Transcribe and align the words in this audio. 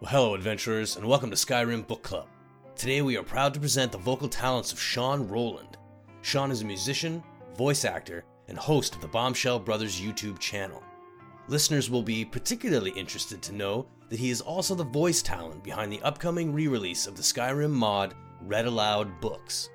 Well, 0.00 0.12
hello, 0.12 0.34
adventurers, 0.34 0.96
and 0.96 1.06
welcome 1.06 1.28
to 1.28 1.36
Skyrim 1.36 1.86
Book 1.86 2.02
Club. 2.02 2.26
Today 2.74 3.02
we 3.02 3.18
are 3.18 3.22
proud 3.22 3.52
to 3.52 3.60
present 3.60 3.92
the 3.92 3.98
vocal 3.98 4.30
talents 4.30 4.72
of 4.72 4.80
Sean 4.80 5.28
Rowland. 5.28 5.76
Sean 6.22 6.50
is 6.50 6.62
a 6.62 6.64
musician, 6.64 7.22
voice 7.54 7.84
actor, 7.84 8.24
and 8.48 8.56
host 8.56 8.94
of 8.94 9.02
the 9.02 9.08
Bombshell 9.08 9.58
Brothers 9.58 10.00
YouTube 10.00 10.38
channel. 10.38 10.82
Listeners 11.48 11.90
will 11.90 12.02
be 12.02 12.24
particularly 12.24 12.92
interested 12.92 13.42
to 13.42 13.52
know 13.52 13.84
that 14.08 14.18
he 14.18 14.30
is 14.30 14.40
also 14.40 14.74
the 14.74 14.84
voice 14.84 15.20
talent 15.20 15.62
behind 15.62 15.92
the 15.92 16.00
upcoming 16.00 16.54
re 16.54 16.66
release 16.66 17.06
of 17.06 17.14
the 17.14 17.22
Skyrim 17.22 17.70
mod 17.70 18.14
Read 18.40 18.64
Aloud 18.64 19.20
Books. 19.20 19.68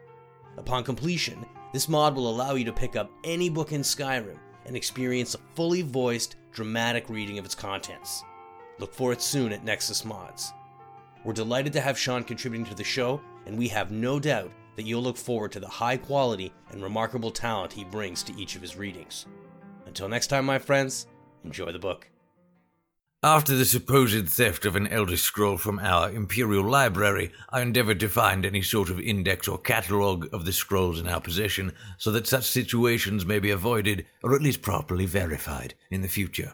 Upon 0.58 0.84
completion, 0.84 1.46
this 1.72 1.88
mod 1.88 2.16
will 2.16 2.32
allow 2.32 2.56
you 2.56 2.66
to 2.66 2.74
pick 2.74 2.96
up 2.96 3.12
any 3.24 3.48
book 3.48 3.74
in 3.74 3.82
Skyrim 3.82 4.40
and 4.66 4.76
experience 4.76 5.36
a 5.36 5.40
fully 5.54 5.84
voiced, 5.84 6.36
dramatic 6.52 7.12
reading 7.12 7.38
of 7.38 7.46
its 7.46 7.54
contents. 7.54 8.24
Look 8.80 8.94
for 8.94 9.14
it 9.14 9.22
soon 9.22 9.52
at 9.52 9.64
Nexus 9.64 10.04
Mods. 10.04 10.54
We're 11.24 11.34
delighted 11.34 11.74
to 11.74 11.82
have 11.82 11.98
Sean 11.98 12.24
contributing 12.24 12.66
to 12.68 12.76
the 12.76 12.84
show, 12.84 13.22
and 13.46 13.58
we 13.58 13.68
have 13.70 13.92
no 13.92 14.20
doubt 14.20 14.52
that 14.76 14.84
you'll 14.84 15.02
look 15.02 15.18
forward 15.18 15.52
to 15.54 15.60
the 15.60 15.68
high 15.68 15.98
quality 15.98 16.54
and 16.72 16.84
remarkable 16.84 17.32
talent 17.32 17.72
he 17.72 17.84
brings 17.84 18.22
to 18.24 18.36
each 18.40 18.56
of 18.56 18.62
his 18.62 18.76
readings. 18.76 19.26
Until 19.86 20.10
next 20.10 20.28
time, 20.28 20.46
my 20.46 20.60
friends, 20.60 21.08
enjoy 21.44 21.72
the 21.72 21.80
book. 21.80 22.10
After 23.24 23.56
the 23.56 23.66
supposed 23.66 24.30
theft 24.30 24.66
of 24.66 24.76
an 24.76 24.86
Elder 24.88 25.18
Scroll 25.18 25.58
from 25.58 25.80
our 25.80 26.12
Imperial 26.12 26.64
Library, 26.64 27.32
I 27.50 27.62
endeavored 27.62 28.00
to 28.02 28.10
find 28.10 28.46
any 28.46 28.62
sort 28.62 28.90
of 28.92 29.00
index 29.00 29.48
or 29.48 29.58
catalogue 29.58 30.30
of 30.32 30.46
the 30.46 30.54
scrolls 30.54 31.00
in 31.00 31.08
our 31.08 31.22
possession 31.22 31.74
so 31.98 32.12
that 32.12 32.28
such 32.28 32.44
situations 32.44 33.26
may 33.26 33.40
be 33.40 33.50
avoided 33.50 34.06
or 34.22 34.36
at 34.36 34.44
least 34.44 34.62
properly 34.62 35.08
verified 35.08 35.74
in 35.90 36.04
the 36.04 36.08
future. 36.08 36.54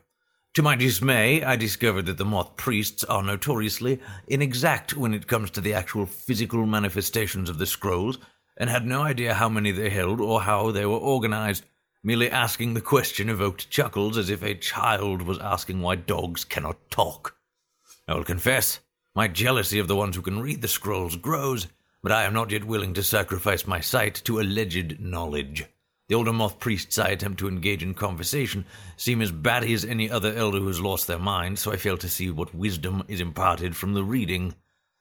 To 0.56 0.62
my 0.62 0.76
dismay, 0.76 1.42
I 1.44 1.56
discovered 1.56 2.08
that 2.08 2.18
the 2.18 2.26
moth 2.26 2.58
priests 2.58 3.06
are 3.06 3.24
notoriously 3.24 4.02
inexact 4.28 4.98
when 4.98 5.14
it 5.14 5.26
comes 5.26 5.50
to 5.52 5.62
the 5.62 5.74
actual 5.74 6.06
physical 6.06 6.66
manifestations 6.66 7.50
of 7.50 7.58
the 7.58 7.66
scrolls, 7.66 8.18
and 8.58 8.70
had 8.70 8.86
no 8.86 9.02
idea 9.02 9.34
how 9.34 9.48
many 9.48 9.72
they 9.72 9.90
held 9.90 10.20
or 10.20 10.42
how 10.42 10.72
they 10.72 10.86
were 10.86 10.98
organized. 10.98 11.64
Merely 12.04 12.30
asking 12.30 12.74
the 12.74 12.82
question 12.82 13.30
evoked 13.30 13.70
chuckles 13.70 14.18
as 14.18 14.30
if 14.30 14.44
a 14.44 14.54
child 14.54 15.22
was 15.22 15.40
asking 15.40 15.82
why 15.82 15.96
dogs 15.96 16.44
cannot 16.44 16.92
talk. 16.92 17.38
I 18.06 18.16
will 18.16 18.26
confess, 18.26 18.82
my 19.16 19.30
jealousy 19.30 19.80
of 19.80 19.88
the 19.88 19.96
ones 19.96 20.18
who 20.18 20.22
can 20.22 20.42
read 20.42 20.62
the 20.62 20.68
scrolls 20.68 21.16
grows, 21.16 21.68
but 22.04 22.12
I 22.12 22.24
am 22.24 22.34
not 22.34 22.52
yet 22.52 22.66
willing 22.66 22.94
to 22.96 23.04
sacrifice 23.04 23.66
my 23.66 23.80
sight 23.80 24.16
to 24.26 24.42
alleged 24.42 25.00
knowledge. 25.00 25.64
The 26.12 26.18
older 26.18 26.34
moth 26.34 26.60
priests 26.60 27.00
I 27.00 27.08
attempt 27.08 27.40
to 27.40 27.48
engage 27.48 27.82
in 27.82 27.94
conversation 27.94 28.66
seem 28.98 29.22
as 29.22 29.32
batty 29.32 29.74
as 29.74 29.86
any 29.86 30.12
other 30.12 30.34
elder 30.36 30.60
who 30.60 30.68
has 30.68 30.82
lost 30.82 31.08
their 31.08 31.18
mind, 31.18 31.58
so 31.58 31.72
I 31.72 31.78
fail 31.78 31.96
to 32.00 32.10
see 32.10 32.30
what 32.30 32.54
wisdom 32.54 33.06
is 33.08 33.22
imparted 33.22 33.78
from 33.78 33.94
the 33.94 34.04
reading. 34.04 34.54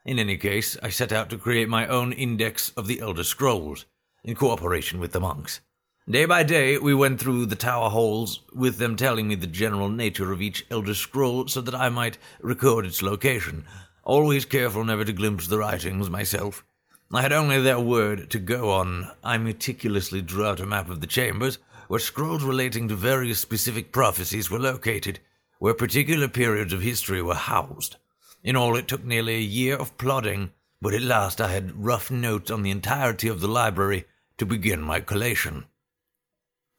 In 0.05 0.20
any 0.20 0.36
case, 0.36 0.77
I 0.84 0.91
set 0.91 1.11
out 1.11 1.28
to 1.31 1.36
create 1.36 1.69
my 1.69 1.88
own 1.88 2.12
index 2.12 2.70
of 2.77 2.86
the 2.86 3.00
Elder 3.00 3.25
Scrolls, 3.25 3.86
in 4.22 4.36
cooperation 4.36 5.00
with 5.00 5.11
the 5.11 5.19
monks. 5.19 5.61
Day 6.08 6.27
by 6.27 6.44
day, 6.44 6.78
we 6.78 6.94
went 6.94 7.19
through 7.19 7.47
the 7.47 7.56
tower 7.56 7.91
halls, 7.91 8.42
with 8.55 8.78
them 8.78 8.94
telling 8.94 9.27
me 9.27 9.34
the 9.34 9.48
general 9.48 9.88
nature 9.88 10.31
of 10.31 10.41
each 10.41 10.64
Elder 10.70 10.94
Scroll 10.94 11.48
so 11.48 11.61
that 11.61 11.75
I 11.75 11.88
might 11.88 12.19
record 12.41 12.86
its 12.86 13.03
location, 13.03 13.64
always 14.05 14.44
careful 14.44 14.84
never 14.84 15.05
to 15.05 15.12
glimpse 15.12 15.48
the 15.48 15.58
writings 15.58 16.08
myself. 16.08 16.64
I 17.12 17.22
had 17.22 17.33
only 17.33 17.61
their 17.61 17.80
word 17.80 18.30
to 18.30 18.39
go 18.39 18.70
on. 18.70 19.11
I 19.25 19.36
meticulously 19.36 20.22
drew 20.22 20.47
out 20.47 20.61
a 20.61 20.66
map 20.66 20.89
of 20.89 21.00
the 21.00 21.08
chambers, 21.08 21.58
where 21.89 21.98
scrolls 21.98 22.44
relating 22.44 22.86
to 22.86 22.94
various 22.94 23.41
specific 23.41 23.91
prophecies 23.91 24.48
were 24.48 24.61
located, 24.61 25.19
where 25.58 25.75
particular 25.75 26.28
periods 26.28 26.72
of 26.72 26.83
history 26.83 27.20
were 27.20 27.34
housed. 27.34 27.97
In 28.44 28.55
all, 28.55 28.77
it 28.77 28.86
took 28.86 29.03
nearly 29.03 29.34
a 29.34 29.41
year 29.41 29.75
of 29.75 29.98
plodding, 29.98 30.53
but 30.81 30.94
at 30.94 31.03
last 31.03 31.41
I 31.41 31.48
had 31.48 31.84
rough 31.84 32.12
notes 32.12 32.48
on 32.48 32.62
the 32.62 32.70
entirety 32.70 33.27
of 33.27 33.41
the 33.41 33.48
library 33.48 34.05
to 34.38 34.47
begin 34.47 34.81
my 34.81 35.00
collation. 35.00 35.65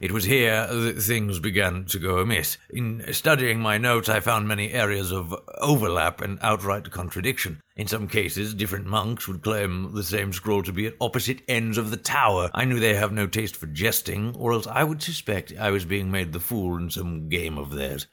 It 0.01 0.11
was 0.11 0.23
here 0.23 0.65
that 0.65 0.99
things 0.99 1.37
began 1.37 1.85
to 1.85 1.99
go 1.99 2.17
amiss. 2.17 2.57
In 2.71 3.05
studying 3.13 3.59
my 3.59 3.77
notes, 3.77 4.09
I 4.09 4.19
found 4.19 4.47
many 4.47 4.71
areas 4.71 5.11
of 5.11 5.35
overlap 5.59 6.21
and 6.21 6.39
outright 6.41 6.89
contradiction. 6.89 7.61
In 7.75 7.85
some 7.85 8.07
cases, 8.07 8.55
different 8.55 8.87
monks 8.87 9.27
would 9.27 9.43
claim 9.43 9.93
the 9.93 10.01
same 10.03 10.33
scroll 10.33 10.63
to 10.63 10.73
be 10.73 10.87
at 10.87 10.95
opposite 10.99 11.43
ends 11.47 11.77
of 11.77 11.91
the 11.91 11.97
tower. 11.97 12.49
I 12.55 12.65
knew 12.65 12.79
they 12.79 12.95
have 12.95 13.11
no 13.11 13.27
taste 13.27 13.55
for 13.55 13.67
jesting, 13.67 14.35
or 14.35 14.53
else 14.53 14.65
I 14.65 14.83
would 14.83 15.03
suspect 15.03 15.53
I 15.59 15.69
was 15.69 15.85
being 15.85 16.09
made 16.09 16.33
the 16.33 16.39
fool 16.39 16.77
in 16.77 16.89
some 16.89 17.29
game 17.29 17.59
of 17.59 17.69
theirs. 17.69 18.07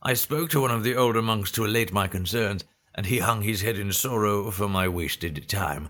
I 0.00 0.14
spoke 0.14 0.50
to 0.50 0.60
one 0.60 0.70
of 0.70 0.84
the 0.84 0.94
older 0.94 1.20
monks 1.20 1.50
to 1.52 1.64
allate 1.64 1.92
my 1.92 2.06
concerns, 2.06 2.62
and 2.94 3.06
he 3.06 3.18
hung 3.18 3.42
his 3.42 3.62
head 3.62 3.76
in 3.76 3.90
sorrow 3.90 4.52
for 4.52 4.68
my 4.68 4.86
wasted 4.86 5.48
time. 5.48 5.88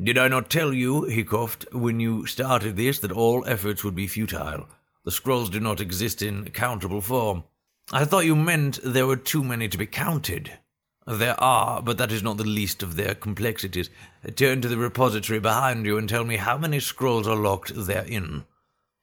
Did 0.00 0.16
I 0.16 0.28
not 0.28 0.48
tell 0.48 0.72
you, 0.72 1.06
he 1.06 1.24
coughed, 1.24 1.66
when 1.72 1.98
you 1.98 2.26
started 2.26 2.76
this, 2.76 3.00
that 3.00 3.10
all 3.10 3.44
efforts 3.46 3.82
would 3.82 3.96
be 3.96 4.06
futile? 4.06 4.68
The 5.06 5.12
scrolls 5.12 5.50
do 5.50 5.60
not 5.60 5.80
exist 5.80 6.20
in 6.20 6.50
countable 6.50 7.00
form. 7.00 7.44
I 7.92 8.04
thought 8.04 8.24
you 8.24 8.34
meant 8.34 8.80
there 8.82 9.06
were 9.06 9.14
too 9.14 9.44
many 9.44 9.68
to 9.68 9.78
be 9.78 9.86
counted. 9.86 10.58
There 11.06 11.40
are, 11.40 11.80
but 11.80 11.96
that 11.98 12.10
is 12.10 12.24
not 12.24 12.38
the 12.38 12.44
least 12.44 12.82
of 12.82 12.96
their 12.96 13.14
complexities. 13.14 13.88
Turn 14.34 14.60
to 14.62 14.68
the 14.68 14.76
repository 14.76 15.38
behind 15.38 15.86
you 15.86 15.96
and 15.96 16.08
tell 16.08 16.24
me 16.24 16.38
how 16.38 16.58
many 16.58 16.80
scrolls 16.80 17.28
are 17.28 17.36
locked 17.36 17.72
therein. 17.72 18.46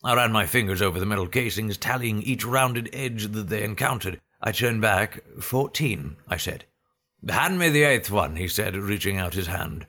I 0.04 0.14
ran 0.14 0.34
my 0.34 0.46
fingers 0.46 0.82
over 0.82 1.00
the 1.00 1.06
metal 1.06 1.26
casings, 1.26 1.78
tallying 1.78 2.22
each 2.22 2.44
rounded 2.44 2.90
edge 2.92 3.32
that 3.32 3.48
they 3.48 3.64
encountered. 3.64 4.20
I 4.42 4.52
turned 4.52 4.82
back. 4.82 5.24
Fourteen, 5.40 6.18
I 6.28 6.36
said. 6.36 6.66
Hand 7.30 7.58
me 7.58 7.70
the 7.70 7.84
eighth 7.84 8.12
one, 8.12 8.36
he 8.36 8.50
said, 8.50 8.76
reaching 8.76 9.18
out 9.20 9.36
his 9.36 9.48
hand. 9.48 9.88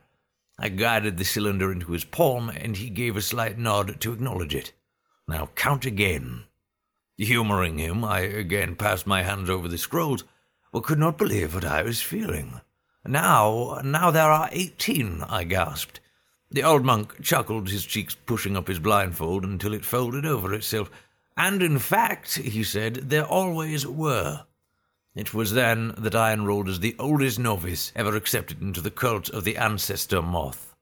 I 0.60 0.68
guided 0.68 1.16
the 1.16 1.24
cylinder 1.24 1.72
into 1.72 1.90
his 1.90 2.04
palm, 2.04 2.50
and 2.50 2.76
he 2.76 2.88
gave 2.88 3.16
a 3.16 3.20
slight 3.20 3.58
nod 3.58 4.00
to 4.02 4.12
acknowledge 4.12 4.54
it. 4.54 4.72
Now 5.26 5.48
count 5.54 5.84
again. 5.86 6.44
Humoring 7.16 7.78
him, 7.78 8.04
I 8.04 8.20
again 8.20 8.76
passed 8.76 9.06
my 9.06 9.22
hands 9.22 9.48
over 9.48 9.68
the 9.68 9.78
scrolls, 9.78 10.24
but 10.72 10.82
could 10.82 10.98
not 10.98 11.18
believe 11.18 11.54
what 11.54 11.64
I 11.64 11.82
was 11.82 12.02
feeling. 12.02 12.60
Now, 13.06 13.80
now 13.84 14.10
there 14.10 14.30
are 14.30 14.48
eighteen, 14.52 15.22
I 15.28 15.44
gasped. 15.44 16.00
The 16.50 16.62
old 16.62 16.84
monk 16.84 17.22
chuckled, 17.22 17.68
his 17.68 17.84
cheeks 17.84 18.14
pushing 18.14 18.56
up 18.56 18.68
his 18.68 18.78
blindfold 18.78 19.44
until 19.44 19.74
it 19.74 19.84
folded 19.84 20.26
over 20.26 20.52
itself. 20.52 20.90
And 21.36 21.62
in 21.62 21.78
fact, 21.78 22.36
he 22.36 22.62
said, 22.62 23.10
there 23.10 23.24
always 23.24 23.86
were. 23.86 24.44
It 25.14 25.34
was 25.34 25.52
then 25.52 25.94
that 25.98 26.14
I 26.14 26.32
enrolled 26.32 26.68
as 26.68 26.80
the 26.80 26.96
oldest 26.98 27.38
novice 27.38 27.92
ever 27.94 28.14
accepted 28.14 28.60
into 28.60 28.80
the 28.80 28.90
cult 28.90 29.28
of 29.30 29.44
the 29.44 29.56
ancestor 29.56 30.22
moth. 30.22 30.73